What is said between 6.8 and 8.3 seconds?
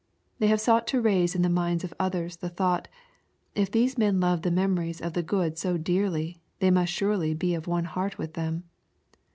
surely be of one heart